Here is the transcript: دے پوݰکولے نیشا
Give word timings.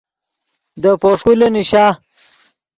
دے 0.81 0.91
پوݰکولے 1.01 1.47
نیشا 1.53 1.85